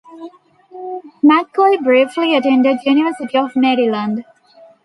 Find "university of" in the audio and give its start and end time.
2.83-3.55